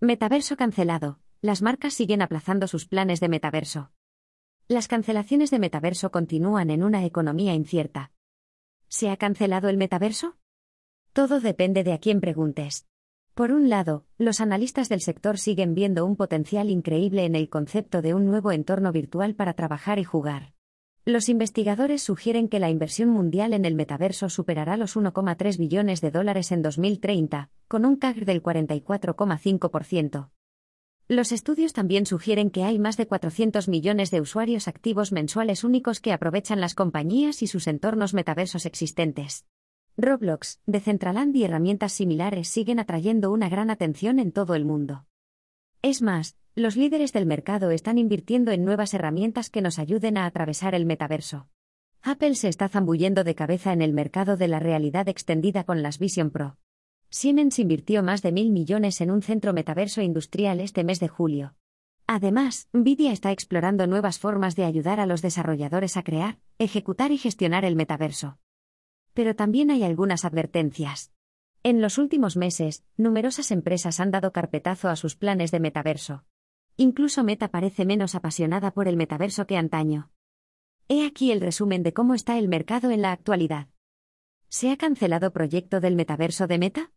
Metaverso 0.00 0.56
cancelado. 0.56 1.18
Las 1.42 1.60
marcas 1.60 1.92
siguen 1.92 2.22
aplazando 2.22 2.68
sus 2.68 2.86
planes 2.86 3.18
de 3.18 3.28
metaverso. 3.28 3.90
Las 4.68 4.86
cancelaciones 4.86 5.50
de 5.50 5.58
metaverso 5.58 6.12
continúan 6.12 6.70
en 6.70 6.84
una 6.84 7.04
economía 7.04 7.52
incierta. 7.52 8.12
¿Se 8.86 9.10
ha 9.10 9.16
cancelado 9.16 9.68
el 9.68 9.76
metaverso? 9.76 10.36
Todo 11.12 11.40
depende 11.40 11.82
de 11.82 11.94
a 11.94 11.98
quién 11.98 12.20
preguntes. 12.20 12.86
Por 13.34 13.50
un 13.50 13.68
lado, 13.68 14.06
los 14.18 14.40
analistas 14.40 14.88
del 14.88 15.00
sector 15.00 15.36
siguen 15.36 15.74
viendo 15.74 16.06
un 16.06 16.14
potencial 16.14 16.70
increíble 16.70 17.24
en 17.24 17.34
el 17.34 17.48
concepto 17.48 18.00
de 18.00 18.14
un 18.14 18.24
nuevo 18.24 18.52
entorno 18.52 18.92
virtual 18.92 19.34
para 19.34 19.54
trabajar 19.54 19.98
y 19.98 20.04
jugar. 20.04 20.54
Los 21.06 21.28
investigadores 21.28 22.04
sugieren 22.04 22.46
que 22.46 22.60
la 22.60 22.70
inversión 22.70 23.08
mundial 23.08 23.52
en 23.52 23.64
el 23.64 23.74
metaverso 23.74 24.28
superará 24.28 24.76
los 24.76 24.96
1,3 24.96 25.58
billones 25.58 26.00
de 26.00 26.12
dólares 26.12 26.52
en 26.52 26.62
2030, 26.62 27.50
con 27.68 27.84
un 27.84 27.96
CAGR 27.96 28.24
del 28.24 28.42
44,5%. 28.42 30.30
Los 31.06 31.32
estudios 31.32 31.72
también 31.72 32.04
sugieren 32.04 32.50
que 32.50 32.64
hay 32.64 32.78
más 32.78 32.96
de 32.96 33.06
400 33.06 33.68
millones 33.68 34.10
de 34.10 34.20
usuarios 34.20 34.68
activos 34.68 35.12
mensuales 35.12 35.64
únicos 35.64 36.00
que 36.00 36.12
aprovechan 36.12 36.60
las 36.60 36.74
compañías 36.74 37.42
y 37.42 37.46
sus 37.46 37.66
entornos 37.66 38.12
metaversos 38.12 38.66
existentes. 38.66 39.46
Roblox, 39.96 40.60
Decentraland 40.66 41.34
y 41.34 41.44
herramientas 41.44 41.92
similares 41.92 42.48
siguen 42.48 42.78
atrayendo 42.78 43.32
una 43.32 43.48
gran 43.48 43.70
atención 43.70 44.18
en 44.18 44.32
todo 44.32 44.54
el 44.54 44.64
mundo. 44.64 45.06
Es 45.80 46.02
más, 46.02 46.36
los 46.54 46.76
líderes 46.76 47.12
del 47.12 47.24
mercado 47.24 47.70
están 47.70 47.98
invirtiendo 47.98 48.52
en 48.52 48.64
nuevas 48.64 48.92
herramientas 48.92 49.48
que 49.48 49.62
nos 49.62 49.78
ayuden 49.78 50.18
a 50.18 50.26
atravesar 50.26 50.74
el 50.74 50.84
metaverso. 50.86 51.48
Apple 52.02 52.34
se 52.34 52.48
está 52.48 52.68
zambullendo 52.68 53.24
de 53.24 53.34
cabeza 53.34 53.72
en 53.72 53.80
el 53.80 53.92
mercado 53.92 54.36
de 54.36 54.48
la 54.48 54.60
realidad 54.60 55.08
extendida 55.08 55.64
con 55.64 55.82
las 55.82 55.98
Vision 55.98 56.30
Pro. 56.30 56.58
Siemens 57.10 57.58
invirtió 57.58 58.02
más 58.02 58.20
de 58.20 58.32
mil 58.32 58.50
millones 58.50 59.00
en 59.00 59.10
un 59.10 59.22
centro 59.22 59.52
metaverso 59.52 60.02
industrial 60.02 60.60
este 60.60 60.84
mes 60.84 61.00
de 61.00 61.08
julio. 61.08 61.54
Además, 62.06 62.68
Nvidia 62.72 63.12
está 63.12 63.32
explorando 63.32 63.86
nuevas 63.86 64.18
formas 64.18 64.56
de 64.56 64.64
ayudar 64.64 65.00
a 65.00 65.06
los 65.06 65.22
desarrolladores 65.22 65.96
a 65.96 66.02
crear, 66.02 66.38
ejecutar 66.58 67.12
y 67.12 67.18
gestionar 67.18 67.64
el 67.64 67.76
metaverso. 67.76 68.38
Pero 69.14 69.34
también 69.34 69.70
hay 69.70 69.84
algunas 69.84 70.24
advertencias. 70.24 71.12
En 71.62 71.80
los 71.80 71.98
últimos 71.98 72.36
meses, 72.36 72.84
numerosas 72.96 73.50
empresas 73.50 74.00
han 74.00 74.10
dado 74.10 74.32
carpetazo 74.32 74.88
a 74.88 74.96
sus 74.96 75.16
planes 75.16 75.50
de 75.50 75.60
metaverso. 75.60 76.24
Incluso 76.76 77.24
Meta 77.24 77.48
parece 77.48 77.84
menos 77.84 78.14
apasionada 78.14 78.70
por 78.70 78.86
el 78.86 78.96
metaverso 78.96 79.46
que 79.46 79.56
antaño. 79.56 80.10
He 80.88 81.04
aquí 81.06 81.32
el 81.32 81.40
resumen 81.40 81.82
de 81.82 81.92
cómo 81.92 82.14
está 82.14 82.38
el 82.38 82.48
mercado 82.48 82.90
en 82.90 83.02
la 83.02 83.12
actualidad. 83.12 83.68
¿Se 84.48 84.70
ha 84.70 84.76
cancelado 84.76 85.32
proyecto 85.32 85.80
del 85.80 85.96
metaverso 85.96 86.46
de 86.46 86.58
Meta? 86.58 86.92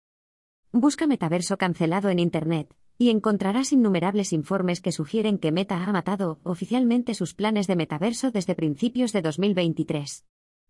Busca 0.73 1.05
metaverso 1.05 1.58
cancelado 1.58 2.08
en 2.08 2.17
Internet, 2.17 2.73
y 2.97 3.09
encontrarás 3.09 3.73
innumerables 3.73 4.31
informes 4.31 4.80
que 4.80 4.94
sugieren 4.94 5.38
que 5.38 5.52
Meta 5.52 5.83
ha 5.83 5.91
matado 5.91 6.39
oficialmente 6.44 7.13
sus 7.13 7.33
planes 7.33 7.67
de 7.67 7.75
metaverso 7.75 8.31
desde 8.31 8.55
principios 8.55 9.11
de 9.11 9.22
2023. 9.22 10.25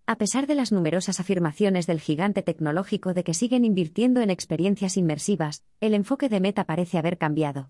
A 0.08 0.16
pesar 0.18 0.48
de 0.48 0.56
las 0.56 0.72
numerosas 0.72 1.20
afirmaciones 1.20 1.86
del 1.86 2.00
gigante 2.00 2.42
tecnológico 2.42 3.14
de 3.14 3.24
que 3.24 3.36
siguen 3.36 3.64
invirtiendo 3.64 4.22
en 4.22 4.32
experiencias 4.32 4.98
inmersivas, 4.98 5.64
el 5.82 5.94
enfoque 5.94 6.30
de 6.30 6.40
Meta 6.40 6.64
parece 6.66 6.98
haber 6.98 7.20
cambiado. 7.20 7.70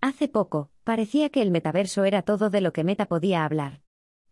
Hace 0.00 0.26
poco, 0.26 0.72
parecía 0.82 1.28
que 1.28 1.40
el 1.40 1.52
metaverso 1.52 2.02
era 2.02 2.22
todo 2.22 2.50
de 2.50 2.62
lo 2.62 2.72
que 2.72 2.82
Meta 2.82 3.06
podía 3.06 3.44
hablar. 3.44 3.80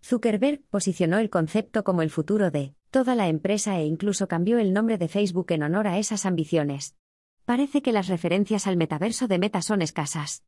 Zuckerberg 0.02 0.62
posicionó 0.70 1.18
el 1.18 1.30
concepto 1.30 1.84
como 1.84 2.02
el 2.02 2.10
futuro 2.10 2.50
de 2.50 2.74
toda 2.90 3.14
la 3.14 3.28
empresa 3.28 3.78
e 3.78 3.86
incluso 3.86 4.26
cambió 4.26 4.58
el 4.58 4.72
nombre 4.72 4.98
de 4.98 5.06
Facebook 5.06 5.52
en 5.52 5.62
honor 5.62 5.86
a 5.86 5.98
esas 5.98 6.26
ambiciones. 6.26 6.96
Parece 7.44 7.82
que 7.82 7.92
las 7.92 8.08
referencias 8.08 8.66
al 8.66 8.76
metaverso 8.76 9.26
de 9.26 9.38
Meta 9.38 9.62
son 9.62 9.82
escasas. 9.82 10.44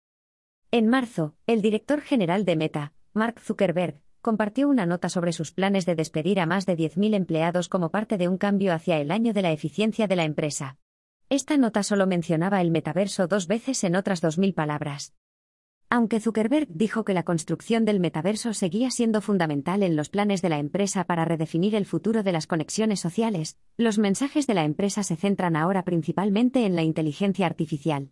En 0.70 0.88
marzo, 0.88 1.34
el 1.46 1.60
director 1.60 2.00
general 2.00 2.44
de 2.44 2.56
Meta, 2.56 2.92
Mark 3.12 3.40
Zuckerberg, 3.40 4.00
compartió 4.20 4.68
una 4.68 4.86
nota 4.86 5.08
sobre 5.08 5.32
sus 5.32 5.52
planes 5.52 5.86
de 5.86 5.96
despedir 5.96 6.40
a 6.40 6.46
más 6.46 6.66
de 6.66 6.76
10.000 6.76 7.14
empleados 7.14 7.68
como 7.68 7.90
parte 7.90 8.16
de 8.16 8.28
un 8.28 8.38
cambio 8.38 8.72
hacia 8.72 8.98
el 8.98 9.10
año 9.10 9.32
de 9.32 9.42
la 9.42 9.52
eficiencia 9.52 10.06
de 10.06 10.16
la 10.16 10.24
empresa. 10.24 10.78
Esta 11.28 11.56
nota 11.56 11.82
solo 11.82 12.06
mencionaba 12.06 12.60
el 12.60 12.70
metaverso 12.70 13.26
dos 13.26 13.48
veces 13.48 13.82
en 13.84 13.96
otras 13.96 14.20
dos 14.20 14.38
mil 14.38 14.54
palabras. 14.54 15.14
Aunque 15.94 16.18
Zuckerberg 16.18 16.66
dijo 16.70 17.04
que 17.04 17.14
la 17.14 17.22
construcción 17.22 17.84
del 17.84 18.00
metaverso 18.00 18.52
seguía 18.52 18.90
siendo 18.90 19.20
fundamental 19.20 19.84
en 19.84 19.94
los 19.94 20.08
planes 20.08 20.42
de 20.42 20.48
la 20.48 20.58
empresa 20.58 21.04
para 21.04 21.24
redefinir 21.24 21.76
el 21.76 21.86
futuro 21.86 22.24
de 22.24 22.32
las 22.32 22.48
conexiones 22.48 22.98
sociales, 22.98 23.58
los 23.76 23.98
mensajes 23.98 24.48
de 24.48 24.54
la 24.54 24.64
empresa 24.64 25.04
se 25.04 25.14
centran 25.14 25.54
ahora 25.54 25.84
principalmente 25.84 26.66
en 26.66 26.74
la 26.74 26.82
inteligencia 26.82 27.46
artificial. 27.46 28.10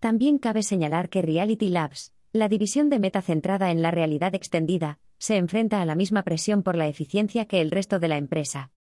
También 0.00 0.38
cabe 0.38 0.64
señalar 0.64 1.08
que 1.08 1.22
Reality 1.22 1.68
Labs, 1.68 2.12
la 2.32 2.48
división 2.48 2.90
de 2.90 2.98
Meta 2.98 3.22
centrada 3.22 3.70
en 3.70 3.82
la 3.82 3.92
realidad 3.92 4.34
extendida, 4.34 4.98
se 5.16 5.36
enfrenta 5.36 5.80
a 5.80 5.84
la 5.84 5.94
misma 5.94 6.24
presión 6.24 6.64
por 6.64 6.74
la 6.74 6.88
eficiencia 6.88 7.44
que 7.44 7.60
el 7.60 7.70
resto 7.70 8.00
de 8.00 8.08
la 8.08 8.16
empresa. 8.16 8.72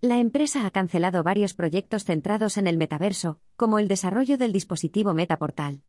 La 0.00 0.20
empresa 0.20 0.64
ha 0.64 0.70
cancelado 0.70 1.22
varios 1.22 1.52
proyectos 1.52 2.04
centrados 2.04 2.56
en 2.56 2.66
el 2.66 2.78
metaverso, 2.78 3.40
como 3.56 3.78
el 3.78 3.88
desarrollo 3.88 4.38
del 4.38 4.54
dispositivo 4.54 5.12
MetaPortal. 5.12 5.82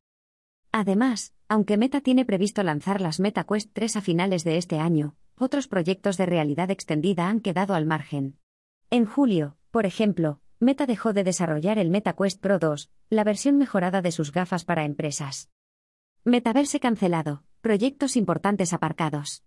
Además, 0.78 1.34
aunque 1.47 1.78
Meta 1.78 2.02
tiene 2.02 2.25
previsto 2.25 2.62
lanzar 2.62 3.00
las 3.00 3.22
MetaQuest 3.22 3.72
3 3.72 3.96
a 3.96 4.02
finales 4.02 4.44
de 4.44 4.58
este 4.58 4.78
año, 4.78 5.16
otros 5.38 5.69
proyectos 5.69 6.18
de 6.18 6.25
realidad 6.25 6.69
extendida 6.69 7.30
han 7.30 7.40
quedado 7.40 7.75
al 7.75 7.86
margen. 7.86 8.40
En 8.90 9.06
julio, 9.06 9.56
por 9.72 9.86
ejemplo, 9.86 10.41
Meta 10.59 10.86
dejó 10.86 11.13
de 11.13 11.24
desarrollar 11.24 11.80
el 11.80 11.91
MetaQuest 11.91 12.41
Pro 12.41 12.59
2, 12.59 12.91
la 13.09 13.24
versión 13.24 13.58
mejorada 13.58 14.02
de 14.02 14.12
sus 14.12 14.34
gafas 14.34 14.66
para 14.66 14.84
empresas. 14.84 15.50
Metaverse 16.25 16.81
cancelado, 16.81 17.46
proyectos 17.62 18.18
importantes 18.18 18.74
aparcados. 18.74 19.46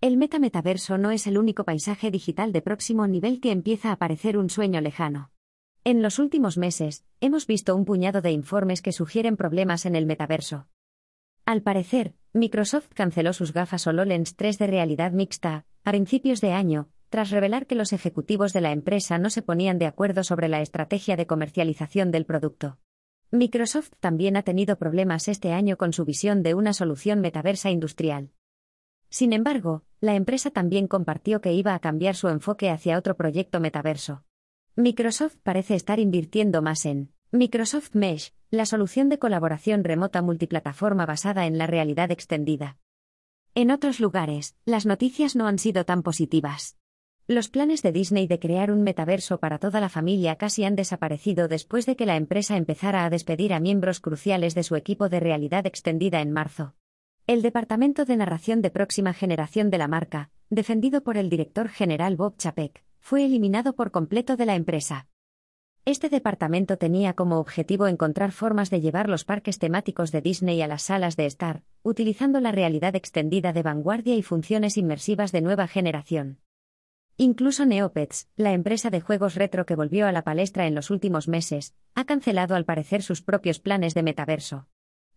El 0.00 0.16
metametaverso 0.16 0.96
no 0.96 1.10
es 1.10 1.26
el 1.26 1.36
único 1.36 1.64
paisaje 1.64 2.10
digital 2.10 2.52
de 2.52 2.62
próximo 2.62 3.06
nivel 3.06 3.42
que 3.42 3.50
empieza 3.50 3.92
a 3.92 3.96
parecer 3.96 4.38
un 4.38 4.48
sueño 4.48 4.80
lejano. 4.80 5.32
En 5.88 6.02
los 6.02 6.18
últimos 6.18 6.58
meses, 6.58 7.04
hemos 7.20 7.46
visto 7.46 7.76
un 7.76 7.84
puñado 7.84 8.20
de 8.20 8.32
informes 8.32 8.82
que 8.82 8.90
sugieren 8.90 9.36
problemas 9.36 9.86
en 9.86 9.94
el 9.94 10.04
metaverso. 10.04 10.66
Al 11.44 11.62
parecer, 11.62 12.16
Microsoft 12.32 12.88
canceló 12.92 13.32
sus 13.32 13.52
gafas 13.52 13.86
HoloLens 13.86 14.34
3 14.34 14.58
de 14.58 14.66
realidad 14.66 15.12
mixta, 15.12 15.64
a 15.84 15.92
principios 15.92 16.40
de 16.40 16.50
año, 16.50 16.88
tras 17.08 17.30
revelar 17.30 17.68
que 17.68 17.76
los 17.76 17.92
ejecutivos 17.92 18.52
de 18.52 18.62
la 18.62 18.72
empresa 18.72 19.18
no 19.18 19.30
se 19.30 19.42
ponían 19.42 19.78
de 19.78 19.86
acuerdo 19.86 20.24
sobre 20.24 20.48
la 20.48 20.60
estrategia 20.60 21.14
de 21.14 21.28
comercialización 21.28 22.10
del 22.10 22.26
producto. 22.26 22.78
Microsoft 23.30 23.92
también 24.00 24.36
ha 24.36 24.42
tenido 24.42 24.78
problemas 24.78 25.28
este 25.28 25.52
año 25.52 25.76
con 25.76 25.92
su 25.92 26.04
visión 26.04 26.42
de 26.42 26.54
una 26.54 26.72
solución 26.72 27.20
metaversa 27.20 27.70
industrial. 27.70 28.32
Sin 29.08 29.32
embargo, 29.32 29.84
la 30.00 30.16
empresa 30.16 30.50
también 30.50 30.88
compartió 30.88 31.40
que 31.40 31.52
iba 31.52 31.76
a 31.76 31.78
cambiar 31.78 32.16
su 32.16 32.26
enfoque 32.26 32.70
hacia 32.70 32.98
otro 32.98 33.16
proyecto 33.16 33.60
metaverso. 33.60 34.24
Microsoft 34.78 35.36
parece 35.42 35.74
estar 35.74 35.98
invirtiendo 35.98 36.60
más 36.60 36.84
en 36.84 37.10
Microsoft 37.32 37.94
Mesh, 37.94 38.34
la 38.50 38.66
solución 38.66 39.08
de 39.08 39.18
colaboración 39.18 39.84
remota 39.84 40.20
multiplataforma 40.20 41.06
basada 41.06 41.46
en 41.46 41.56
la 41.56 41.66
realidad 41.66 42.10
extendida. 42.10 42.76
En 43.54 43.70
otros 43.70 44.00
lugares, 44.00 44.54
las 44.66 44.84
noticias 44.84 45.34
no 45.34 45.46
han 45.46 45.58
sido 45.58 45.86
tan 45.86 46.02
positivas. 46.02 46.76
Los 47.26 47.48
planes 47.48 47.80
de 47.80 47.90
Disney 47.92 48.26
de 48.26 48.38
crear 48.38 48.70
un 48.70 48.82
metaverso 48.82 49.40
para 49.40 49.58
toda 49.58 49.80
la 49.80 49.88
familia 49.88 50.36
casi 50.36 50.64
han 50.64 50.76
desaparecido 50.76 51.48
después 51.48 51.86
de 51.86 51.96
que 51.96 52.04
la 52.04 52.16
empresa 52.16 52.58
empezara 52.58 53.06
a 53.06 53.10
despedir 53.10 53.54
a 53.54 53.60
miembros 53.60 54.00
cruciales 54.00 54.54
de 54.54 54.62
su 54.62 54.76
equipo 54.76 55.08
de 55.08 55.20
realidad 55.20 55.66
extendida 55.66 56.20
en 56.20 56.32
marzo. 56.32 56.74
El 57.26 57.40
Departamento 57.40 58.04
de 58.04 58.18
Narración 58.18 58.60
de 58.60 58.70
Próxima 58.70 59.14
Generación 59.14 59.70
de 59.70 59.78
la 59.78 59.88
marca, 59.88 60.30
defendido 60.50 61.02
por 61.02 61.16
el 61.16 61.30
director 61.30 61.70
general 61.70 62.16
Bob 62.16 62.36
Chapek, 62.36 62.84
fue 63.06 63.24
eliminado 63.24 63.76
por 63.76 63.92
completo 63.92 64.34
de 64.34 64.46
la 64.46 64.56
empresa. 64.56 65.06
Este 65.84 66.08
departamento 66.08 66.76
tenía 66.76 67.12
como 67.12 67.38
objetivo 67.38 67.86
encontrar 67.86 68.32
formas 68.32 68.68
de 68.68 68.80
llevar 68.80 69.08
los 69.08 69.24
parques 69.24 69.60
temáticos 69.60 70.10
de 70.10 70.22
Disney 70.22 70.60
a 70.60 70.66
las 70.66 70.82
salas 70.82 71.14
de 71.14 71.26
estar, 71.26 71.62
utilizando 71.84 72.40
la 72.40 72.50
realidad 72.50 72.96
extendida 72.96 73.52
de 73.52 73.62
vanguardia 73.62 74.16
y 74.16 74.22
funciones 74.22 74.76
inmersivas 74.76 75.30
de 75.30 75.40
nueva 75.40 75.68
generación. 75.68 76.40
Incluso 77.16 77.64
Neopets, 77.64 78.28
la 78.34 78.52
empresa 78.52 78.90
de 78.90 79.00
juegos 79.00 79.36
retro 79.36 79.66
que 79.66 79.76
volvió 79.76 80.08
a 80.08 80.12
la 80.12 80.24
palestra 80.24 80.66
en 80.66 80.74
los 80.74 80.90
últimos 80.90 81.28
meses, 81.28 81.76
ha 81.94 82.06
cancelado 82.06 82.56
al 82.56 82.64
parecer 82.64 83.04
sus 83.04 83.22
propios 83.22 83.60
planes 83.60 83.94
de 83.94 84.02
metaverso. 84.02 84.66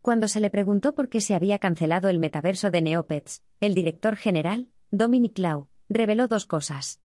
Cuando 0.04 0.28
se 0.28 0.42
le 0.42 0.52
preguntó 0.52 0.94
por 0.94 1.10
qué 1.10 1.22
se 1.22 1.34
había 1.34 1.58
cancelado 1.58 2.08
el 2.10 2.20
metaverso 2.20 2.70
de 2.70 2.84
Neopets, 2.84 3.42
el 3.60 3.74
director 3.74 4.16
general, 4.16 4.68
Dominic 4.92 5.40
Lau, 5.40 5.70
reveló 5.90 6.28
dos 6.28 6.46
cosas. 6.46 7.02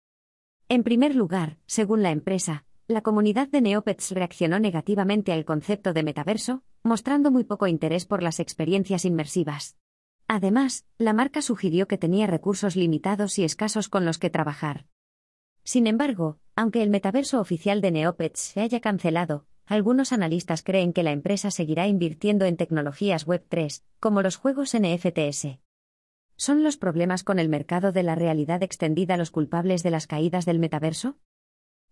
En 0.68 0.82
primer 0.82 1.14
lugar, 1.14 1.58
según 1.66 2.02
la 2.02 2.10
empresa, 2.10 2.64
la 2.88 3.02
comunidad 3.02 3.48
de 3.48 3.60
Neopets 3.60 4.10
reaccionó 4.10 4.58
negativamente 4.58 5.32
al 5.32 5.44
concepto 5.44 5.92
de 5.92 6.02
metaverso, 6.02 6.62
mostrando 6.82 7.30
muy 7.30 7.44
poco 7.44 7.66
interés 7.66 8.06
por 8.06 8.22
las 8.22 8.40
experiencias 8.40 9.04
inmersivas. 9.04 9.76
Además, 10.28 10.86
la 10.98 11.12
marca 11.12 11.42
sugirió 11.42 11.86
que 11.88 11.98
tenía 11.98 12.26
recursos 12.26 12.76
limitados 12.76 13.38
y 13.38 13.44
escasos 13.44 13.88
con 13.88 14.04
los 14.04 14.18
que 14.18 14.30
trabajar. 14.30 14.86
Sin 15.64 15.86
embargo, 15.86 16.38
aunque 16.56 16.82
el 16.82 16.90
metaverso 16.90 17.40
oficial 17.40 17.80
de 17.80 17.90
Neopets 17.92 18.40
se 18.40 18.60
haya 18.60 18.80
cancelado, 18.80 19.46
algunos 19.66 20.12
analistas 20.12 20.62
creen 20.62 20.92
que 20.92 21.02
la 21.02 21.12
empresa 21.12 21.50
seguirá 21.50 21.86
invirtiendo 21.86 22.44
en 22.44 22.56
tecnologías 22.56 23.26
Web 23.26 23.46
3, 23.48 23.84
como 24.00 24.22
los 24.22 24.36
juegos 24.36 24.76
NFTs. 24.76 25.58
¿Son 26.36 26.62
los 26.62 26.76
problemas 26.76 27.24
con 27.24 27.38
el 27.38 27.48
mercado 27.48 27.92
de 27.92 28.02
la 28.02 28.14
realidad 28.14 28.62
extendida 28.62 29.16
los 29.16 29.30
culpables 29.30 29.82
de 29.82 29.90
las 29.90 30.06
caídas 30.06 30.44
del 30.44 30.58
metaverso? 30.58 31.18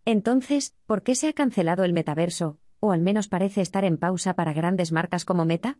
Entonces, 0.04 0.74
¿por 0.86 1.02
qué 1.02 1.14
se 1.14 1.28
ha 1.28 1.32
cancelado 1.32 1.84
el 1.84 1.92
metaverso, 1.92 2.58
o 2.80 2.92
al 2.92 3.00
menos 3.00 3.28
parece 3.28 3.60
estar 3.60 3.84
en 3.84 3.98
pausa 3.98 4.34
para 4.34 4.52
grandes 4.52 4.92
marcas 4.92 5.24
como 5.24 5.44
Meta? 5.44 5.78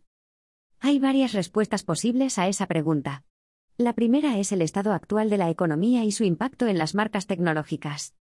Hay 0.79 0.99
varias 0.99 1.33
respuestas 1.33 1.83
posibles 1.83 2.37
a 2.37 2.47
esa 2.47 2.67
pregunta. 2.67 3.23
La 3.77 3.93
primera 3.93 4.37
es 4.37 4.51
el 4.51 4.61
estado 4.61 4.93
actual 4.93 5.29
de 5.29 5.37
la 5.37 5.49
economía 5.49 6.03
y 6.03 6.11
su 6.11 6.23
impacto 6.23 6.67
en 6.67 6.77
las 6.77 6.95
marcas 6.95 7.27
tecnológicas. 7.27 8.15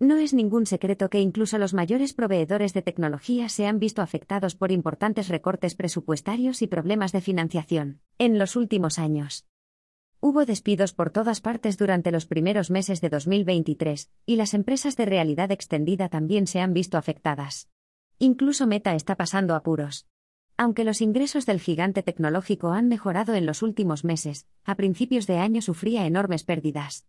No 0.00 0.16
es 0.16 0.34
ningún 0.34 0.66
secreto 0.66 1.08
que 1.08 1.20
incluso 1.20 1.56
los 1.56 1.72
mayores 1.72 2.14
proveedores 2.14 2.74
de 2.74 2.82
tecnología 2.82 3.48
se 3.48 3.66
han 3.66 3.78
visto 3.78 4.02
afectados 4.02 4.56
por 4.56 4.72
importantes 4.72 5.28
recortes 5.28 5.76
presupuestarios 5.76 6.62
y 6.62 6.66
problemas 6.66 7.12
de 7.12 7.20
financiación 7.20 8.00
en 8.18 8.38
los 8.38 8.56
últimos 8.56 8.98
años. 8.98 9.46
Hubo 10.26 10.46
despidos 10.46 10.94
por 10.94 11.10
todas 11.10 11.42
partes 11.42 11.76
durante 11.76 12.10
los 12.10 12.24
primeros 12.24 12.70
meses 12.70 13.02
de 13.02 13.10
2023, 13.10 14.10
y 14.24 14.36
las 14.36 14.54
empresas 14.54 14.96
de 14.96 15.04
realidad 15.04 15.52
extendida 15.52 16.08
también 16.08 16.46
se 16.46 16.60
han 16.60 16.72
visto 16.72 16.96
afectadas. 16.96 17.68
Incluso 18.18 18.66
Meta 18.66 18.94
está 18.94 19.16
pasando 19.16 19.54
apuros. 19.54 20.06
Aunque 20.56 20.84
los 20.84 21.02
ingresos 21.02 21.44
del 21.44 21.60
gigante 21.60 22.02
tecnológico 22.02 22.70
han 22.70 22.88
mejorado 22.88 23.34
en 23.34 23.44
los 23.44 23.60
últimos 23.60 24.02
meses, 24.02 24.46
a 24.64 24.76
principios 24.76 25.26
de 25.26 25.36
año 25.36 25.60
sufría 25.60 26.06
enormes 26.06 26.42
pérdidas. 26.42 27.04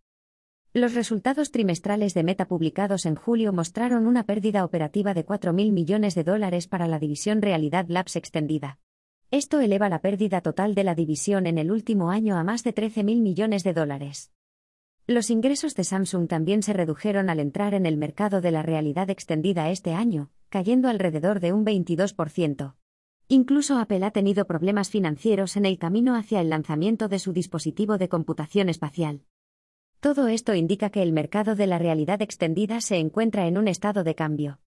Los 0.74 0.92
resultados 0.92 1.52
trimestrales 1.52 2.12
de 2.12 2.22
Meta 2.22 2.46
publicados 2.46 3.06
en 3.06 3.14
julio 3.14 3.50
mostraron 3.54 4.06
una 4.06 4.24
pérdida 4.24 4.62
operativa 4.62 5.14
de 5.14 5.24
4.000 5.24 5.72
millones 5.72 6.14
de 6.14 6.22
dólares 6.22 6.68
para 6.68 6.86
la 6.86 6.98
división 6.98 7.40
Realidad 7.40 7.86
Labs 7.88 8.16
extendida. 8.16 8.78
Esto 9.32 9.58
eleva 9.58 9.88
la 9.88 10.00
pérdida 10.00 10.40
total 10.40 10.76
de 10.76 10.84
la 10.84 10.94
división 10.94 11.48
en 11.48 11.58
el 11.58 11.72
último 11.72 12.10
año 12.10 12.36
a 12.36 12.44
más 12.44 12.62
de 12.62 12.72
13.000 12.72 13.20
millones 13.20 13.64
de 13.64 13.72
dólares. 13.72 14.30
Los 15.08 15.30
ingresos 15.30 15.74
de 15.74 15.82
Samsung 15.82 16.28
también 16.28 16.62
se 16.62 16.72
redujeron 16.72 17.28
al 17.28 17.40
entrar 17.40 17.74
en 17.74 17.86
el 17.86 17.96
mercado 17.96 18.40
de 18.40 18.52
la 18.52 18.62
realidad 18.62 19.10
extendida 19.10 19.68
este 19.70 19.94
año, 19.94 20.30
cayendo 20.48 20.88
alrededor 20.88 21.40
de 21.40 21.52
un 21.52 21.64
22%. 21.66 22.74
Incluso 23.26 23.78
Apple 23.78 24.04
ha 24.04 24.12
tenido 24.12 24.46
problemas 24.46 24.90
financieros 24.90 25.56
en 25.56 25.66
el 25.66 25.78
camino 25.78 26.14
hacia 26.14 26.40
el 26.40 26.48
lanzamiento 26.48 27.08
de 27.08 27.18
su 27.18 27.32
dispositivo 27.32 27.98
de 27.98 28.08
computación 28.08 28.68
espacial. 28.68 29.22
Todo 29.98 30.28
esto 30.28 30.54
indica 30.54 30.90
que 30.90 31.02
el 31.02 31.12
mercado 31.12 31.56
de 31.56 31.66
la 31.66 31.78
realidad 31.78 32.22
extendida 32.22 32.80
se 32.80 32.98
encuentra 32.98 33.48
en 33.48 33.58
un 33.58 33.66
estado 33.66 34.04
de 34.04 34.14
cambio. 34.14 34.60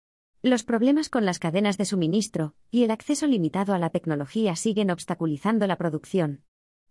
Los 0.47 0.63
problemas 0.63 1.09
con 1.09 1.25
las 1.25 1.41
cadenas 1.41 1.77
de 1.77 1.85
suministro 1.85 2.55
y 2.71 2.85
el 2.85 2.93
acceso 2.93 3.27
limitado 3.27 3.75
a 3.75 3.81
la 3.81 3.91
tecnología 3.91 4.55
siguen 4.55 4.93
obstaculizando 4.93 5.67
la 5.67 5.75
producción. 5.75 6.45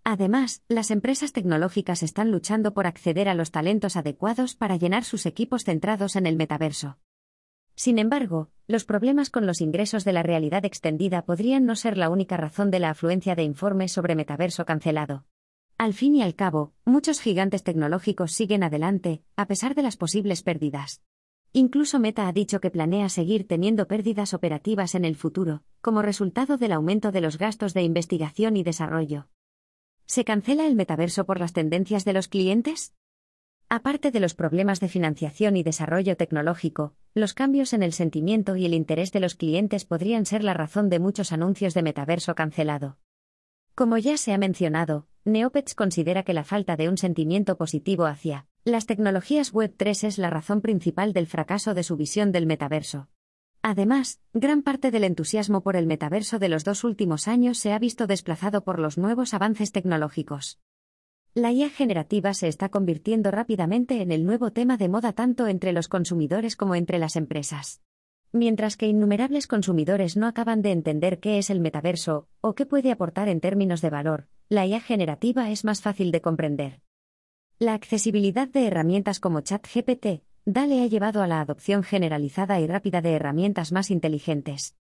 Además, 0.03 0.61
las 0.67 0.91
empresas 0.91 1.31
tecnológicas 1.31 2.03
están 2.03 2.31
luchando 2.31 2.73
por 2.73 2.85
acceder 2.85 3.29
a 3.29 3.33
los 3.33 3.51
talentos 3.51 3.95
adecuados 3.95 4.57
para 4.57 4.75
llenar 4.75 5.05
sus 5.05 5.25
equipos 5.25 5.63
centrados 5.63 6.17
en 6.17 6.25
el 6.25 6.35
metaverso. 6.35 6.97
Sin 7.75 7.97
embargo, 7.97 8.49
los 8.67 8.83
problemas 8.83 9.29
con 9.29 9.45
los 9.45 9.61
ingresos 9.61 10.03
de 10.03 10.11
la 10.11 10.21
realidad 10.21 10.65
extendida 10.65 11.21
podrían 11.21 11.63
no 11.65 11.77
ser 11.77 11.97
la 11.97 12.09
única 12.09 12.35
razón 12.35 12.71
de 12.71 12.79
la 12.79 12.89
afluencia 12.89 13.35
de 13.35 13.43
informes 13.43 13.93
sobre 13.93 14.15
metaverso 14.15 14.65
cancelado. 14.65 15.23
Al 15.77 15.93
fin 15.93 16.13
y 16.17 16.23
al 16.23 16.35
cabo, 16.35 16.73
muchos 16.83 17.21
gigantes 17.21 17.63
tecnológicos 17.63 18.33
siguen 18.33 18.63
adelante, 18.63 19.23
a 19.37 19.47
pesar 19.47 19.75
de 19.75 19.83
las 19.83 19.95
posibles 19.95 20.43
pérdidas. 20.43 21.01
Incluso 21.57 21.99
Meta 21.99 22.27
ha 22.27 22.33
dicho 22.33 22.59
que 22.59 22.69
planea 22.69 23.07
seguir 23.07 23.47
teniendo 23.47 23.87
pérdidas 23.87 24.33
operativas 24.33 24.93
en 24.93 25.05
el 25.05 25.15
futuro, 25.15 25.63
como 25.79 26.01
resultado 26.01 26.57
del 26.57 26.73
aumento 26.73 27.13
de 27.13 27.21
los 27.21 27.37
gastos 27.37 27.73
de 27.73 27.81
investigación 27.81 28.57
y 28.57 28.63
desarrollo. 28.63 29.29
¿Se 30.05 30.25
cancela 30.25 30.67
el 30.67 30.75
metaverso 30.75 31.25
por 31.25 31.39
las 31.39 31.53
tendencias 31.53 32.03
de 32.03 32.11
los 32.11 32.27
clientes? 32.27 32.93
Aparte 33.69 34.11
de 34.11 34.19
los 34.19 34.33
problemas 34.33 34.81
de 34.81 34.89
financiación 34.89 35.55
y 35.55 35.63
desarrollo 35.63 36.17
tecnológico, 36.17 36.93
los 37.13 37.33
cambios 37.33 37.71
en 37.71 37.83
el 37.83 37.93
sentimiento 37.93 38.57
y 38.57 38.65
el 38.65 38.73
interés 38.73 39.13
de 39.13 39.21
los 39.21 39.35
clientes 39.35 39.85
podrían 39.85 40.25
ser 40.25 40.43
la 40.43 40.55
razón 40.55 40.89
de 40.89 40.99
muchos 40.99 41.31
anuncios 41.31 41.73
de 41.73 41.83
metaverso 41.83 42.35
cancelado. 42.35 42.97
Como 43.75 43.97
ya 43.97 44.17
se 44.17 44.33
ha 44.33 44.37
mencionado, 44.37 45.07
Neopets 45.23 45.73
considera 45.73 46.23
que 46.23 46.33
la 46.33 46.43
falta 46.43 46.75
de 46.75 46.89
un 46.89 46.97
sentimiento 46.97 47.55
positivo 47.55 48.07
hacia 48.07 48.45
las 48.65 48.87
tecnologías 48.87 49.53
Web 49.53 49.75
3 49.77 50.05
es 50.05 50.17
la 50.17 50.31
razón 50.31 50.59
principal 50.59 51.13
del 51.13 51.27
fracaso 51.27 51.75
de 51.75 51.83
su 51.83 51.97
visión 51.97 52.31
del 52.31 52.47
metaverso. 52.47 53.09
Además, 53.61 54.19
gran 54.33 54.63
parte 54.63 54.89
del 54.89 55.03
entusiasmo 55.03 55.61
por 55.61 55.75
el 55.75 55.85
metaverso 55.85 56.39
de 56.39 56.49
los 56.49 56.63
dos 56.63 56.83
últimos 56.83 57.27
años 57.27 57.59
se 57.59 57.73
ha 57.73 57.79
visto 57.79 58.07
desplazado 58.07 58.63
por 58.63 58.79
los 58.79 58.97
nuevos 58.97 59.35
avances 59.35 59.71
tecnológicos. 59.71 60.59
La 61.35 61.51
IA 61.51 61.69
generativa 61.69 62.33
se 62.33 62.47
está 62.47 62.69
convirtiendo 62.69 63.29
rápidamente 63.29 64.01
en 64.01 64.11
el 64.11 64.25
nuevo 64.25 64.51
tema 64.51 64.77
de 64.77 64.89
moda 64.89 65.13
tanto 65.13 65.47
entre 65.47 65.71
los 65.71 65.87
consumidores 65.87 66.55
como 66.55 66.73
entre 66.73 66.97
las 66.97 67.17
empresas. 67.17 67.83
Mientras 68.31 68.77
que 68.77 68.87
innumerables 68.87 69.45
consumidores 69.45 70.17
no 70.17 70.25
acaban 70.25 70.63
de 70.63 70.71
entender 70.71 71.19
qué 71.19 71.37
es 71.37 71.51
el 71.51 71.59
metaverso 71.59 72.29
o 72.41 72.55
qué 72.55 72.65
puede 72.65 72.91
aportar 72.91 73.29
en 73.29 73.41
términos 73.41 73.81
de 73.81 73.91
valor, 73.91 74.27
la 74.49 74.65
IA 74.65 74.79
generativa 74.79 75.51
es 75.51 75.65
más 75.65 75.81
fácil 75.81 76.11
de 76.11 76.21
comprender. 76.21 76.84
La 77.57 77.73
accesibilidad 77.73 78.49
de 78.49 78.67
herramientas 78.67 79.21
como 79.21 79.39
ChatGPT, 79.39 80.23
DALE 80.43 80.83
ha 80.83 80.87
llevado 80.87 81.21
a 81.21 81.27
la 81.27 81.39
adopción 81.39 81.83
generalizada 81.83 82.59
y 82.59 82.67
rápida 82.67 82.99
de 83.01 83.13
herramientas 83.13 83.71
más 83.71 83.91
inteligentes. 83.91 84.75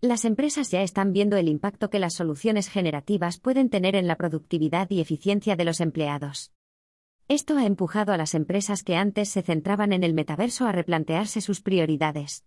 Las 0.00 0.24
empresas 0.24 0.70
ya 0.70 0.82
están 0.82 1.12
viendo 1.12 1.36
el 1.36 1.48
impacto 1.48 1.90
que 1.90 1.98
las 1.98 2.14
soluciones 2.14 2.68
generativas 2.68 3.40
pueden 3.40 3.68
tener 3.68 3.96
en 3.96 4.06
la 4.06 4.14
productividad 4.14 4.88
y 4.90 5.00
eficiencia 5.00 5.56
de 5.56 5.64
los 5.64 5.80
empleados. 5.80 6.52
Esto 7.26 7.56
ha 7.56 7.66
empujado 7.66 8.12
a 8.12 8.16
las 8.16 8.36
empresas 8.36 8.84
que 8.84 8.94
antes 8.94 9.28
se 9.28 9.42
centraban 9.42 9.92
en 9.92 10.04
el 10.04 10.14
metaverso 10.14 10.66
a 10.66 10.72
replantearse 10.72 11.40
sus 11.40 11.60
prioridades. 11.60 12.44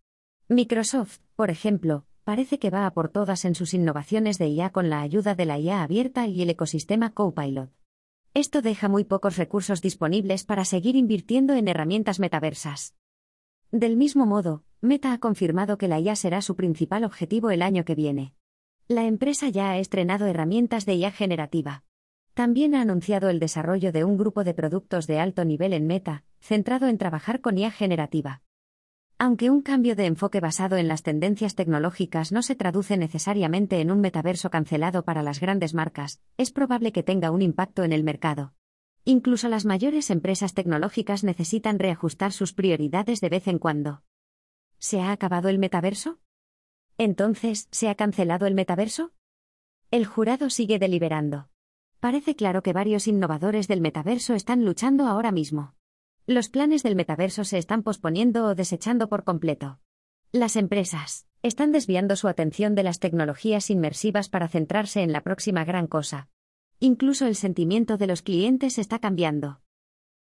Microsoft, 0.48 1.20
por 1.36 1.50
ejemplo, 1.50 2.06
parece 2.24 2.58
que 2.58 2.70
va 2.70 2.86
a 2.86 2.94
por 2.94 3.10
todas 3.10 3.44
en 3.44 3.54
sus 3.54 3.74
innovaciones 3.74 4.38
de 4.38 4.48
IA 4.48 4.70
con 4.70 4.90
la 4.90 5.02
ayuda 5.02 5.36
de 5.36 5.44
la 5.44 5.60
IA 5.60 5.84
abierta 5.84 6.26
y 6.26 6.42
el 6.42 6.52
ecosistema 6.52 7.14
Copilot. 7.14 7.70
Esto 8.36 8.64
deja 8.64 8.90
muy 8.90 9.04
pocos 9.04 9.38
recursos 9.38 9.80
disponibles 9.80 10.44
para 10.44 10.66
seguir 10.66 10.96
invirtiendo 10.96 11.54
en 11.54 11.68
herramientas 11.68 12.20
metaversas. 12.20 12.96
Del 13.72 13.96
mismo 13.96 14.26
modo, 14.26 14.64
Meta 14.82 15.14
ha 15.14 15.20
confirmado 15.20 15.78
que 15.78 15.88
la 15.88 16.00
IA 16.00 16.16
será 16.16 16.42
su 16.42 16.56
principal 16.56 17.04
objetivo 17.04 17.52
el 17.52 17.62
año 17.62 17.86
que 17.86 17.94
viene. 17.94 18.34
La 18.88 19.06
empresa 19.06 19.50
ya 19.50 19.70
ha 19.70 19.78
estrenado 19.78 20.26
herramientas 20.26 20.88
de 20.88 20.96
IA 20.96 21.12
generativa. 21.12 21.84
También 22.34 22.74
ha 22.74 22.82
anunciado 22.82 23.30
el 23.30 23.40
desarrollo 23.40 23.92
de 23.92 24.04
un 24.04 24.18
grupo 24.18 24.44
de 24.44 24.56
productos 24.56 25.06
de 25.06 25.20
alto 25.20 25.46
nivel 25.46 25.72
en 25.72 25.86
Meta, 25.86 26.24
centrado 26.40 26.88
en 26.88 26.98
trabajar 26.98 27.40
con 27.40 27.60
IA 27.60 27.70
generativa. 27.70 28.42
Aunque 29.24 29.50
un 29.50 29.62
cambio 29.62 29.96
de 29.96 30.06
enfoque 30.06 30.42
basado 30.42 30.76
en 30.76 30.90
las 30.90 31.02
tendencias 31.02 31.56
tecnológicas 31.56 32.34
no 32.34 32.42
se 32.42 32.56
traduce 32.56 32.98
necesariamente 32.98 33.80
en 33.80 33.90
un 33.90 34.02
metaverso 34.02 34.50
cancelado 34.50 35.06
para 35.06 35.24
las 35.24 35.40
grandes 35.40 35.74
marcas, 35.74 36.20
es 36.36 36.52
probable 36.52 36.92
que 36.92 37.04
tenga 37.04 37.32
un 37.32 37.42
impacto 37.42 37.86
en 37.86 37.94
el 37.94 38.04
mercado. 38.04 38.54
Incluso 39.06 39.48
las 39.48 39.64
mayores 39.64 40.10
empresas 40.10 40.54
tecnológicas 40.54 41.24
necesitan 41.24 41.80
reajustar 41.80 42.34
sus 42.34 42.52
prioridades 42.52 43.22
de 43.22 43.30
vez 43.30 43.48
en 43.48 43.60
cuando. 43.60 44.04
¿Se 44.78 45.00
ha 45.00 45.14
acabado 45.14 45.48
el 45.48 45.58
metaverso? 45.58 46.20
Entonces, 46.98 47.70
¿se 47.72 47.88
ha 47.88 47.96
cancelado 47.96 48.46
el 48.46 48.56
metaverso? 48.56 49.14
El 49.90 50.06
jurado 50.06 50.50
sigue 50.50 50.80
deliberando. 50.80 51.48
Parece 52.02 52.36
claro 52.36 52.62
que 52.62 52.74
varios 52.74 53.08
innovadores 53.08 53.70
del 53.70 53.80
metaverso 53.80 54.34
están 54.34 54.66
luchando 54.66 55.08
ahora 55.08 55.32
mismo. 55.32 55.76
Los 56.26 56.48
planes 56.48 56.84
del 56.84 56.96
metaverso 56.96 57.44
se 57.44 57.58
están 57.58 57.84
posponiendo 57.84 58.46
o 58.46 58.56
desechando 58.56 59.10
por 59.10 59.26
completo. 59.26 59.80
Las 60.32 60.56
empresas 60.56 61.28
están 61.42 61.74
desviando 61.74 62.16
su 62.16 62.30
atención 62.30 62.76
de 62.76 62.84
las 62.84 63.00
tecnologías 63.00 63.70
inmersivas 63.70 64.30
para 64.30 64.48
centrarse 64.48 65.02
en 65.02 65.12
la 65.12 65.22
próxima 65.22 65.66
gran 65.66 65.86
cosa. 65.86 66.30
Incluso 66.80 67.28
el 67.28 67.36
sentimiento 67.36 67.98
de 67.98 68.08
los 68.08 68.22
clientes 68.22 68.78
está 68.78 69.00
cambiando. 69.00 69.60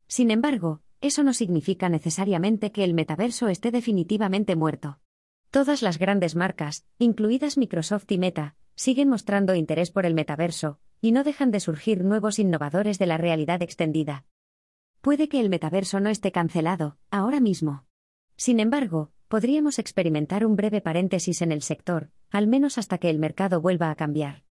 Sin 0.08 0.32
embargo, 0.32 0.82
eso 1.00 1.22
no 1.22 1.32
significa 1.32 1.90
necesariamente 1.90 2.72
que 2.72 2.84
el 2.84 2.96
metaverso 2.96 3.48
esté 3.48 3.70
definitivamente 3.70 4.56
muerto. 4.56 5.00
Todas 5.52 5.84
las 5.84 6.00
grandes 6.00 6.36
marcas, 6.36 6.88
incluidas 6.98 7.56
Microsoft 7.56 8.12
y 8.12 8.18
Meta, 8.18 8.56
siguen 8.74 9.10
mostrando 9.10 9.54
interés 9.54 9.92
por 9.92 10.08
el 10.08 10.16
metaverso, 10.16 10.80
y 11.02 11.12
no 11.12 11.24
dejan 11.24 11.52
de 11.52 11.60
surgir 11.60 12.04
nuevos 12.04 12.40
innovadores 12.40 12.98
de 12.98 13.06
la 13.06 13.18
realidad 13.18 13.62
extendida. 13.62 14.26
Puede 15.04 15.28
que 15.28 15.42
el 15.42 15.50
metaverso 15.50 16.00
no 16.00 16.10
esté 16.10 16.32
cancelado, 16.32 16.96
ahora 17.12 17.42
mismo. 17.42 17.84
Sin 18.38 18.62
embargo, 18.62 19.12
podríamos 19.28 19.78
experimentar 19.78 20.46
un 20.46 20.56
breve 20.56 20.80
paréntesis 20.80 21.42
en 21.42 21.52
el 21.52 21.62
sector, 21.62 22.10
al 22.32 22.48
menos 22.48 22.78
hasta 22.78 22.98
que 22.98 23.10
el 23.10 23.20
mercado 23.20 23.60
vuelva 23.60 23.92
a 23.92 23.96
cambiar. 23.96 24.42